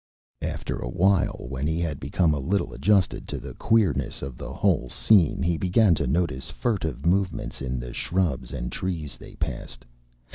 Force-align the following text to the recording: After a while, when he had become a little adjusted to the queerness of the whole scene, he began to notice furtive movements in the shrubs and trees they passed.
After 0.41 0.79
a 0.79 0.89
while, 0.89 1.45
when 1.47 1.67
he 1.67 1.79
had 1.79 1.99
become 1.99 2.33
a 2.33 2.39
little 2.39 2.73
adjusted 2.73 3.27
to 3.27 3.37
the 3.37 3.53
queerness 3.53 4.23
of 4.23 4.35
the 4.35 4.51
whole 4.51 4.89
scene, 4.89 5.43
he 5.43 5.57
began 5.59 5.93
to 5.93 6.07
notice 6.07 6.49
furtive 6.49 7.05
movements 7.05 7.61
in 7.61 7.79
the 7.79 7.93
shrubs 7.93 8.51
and 8.51 8.71
trees 8.71 9.15
they 9.15 9.35
passed. 9.35 9.85